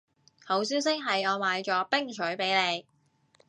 [0.45, 2.87] 好消息係我買咗冰水畀你